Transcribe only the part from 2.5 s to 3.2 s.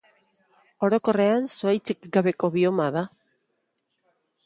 bioma da.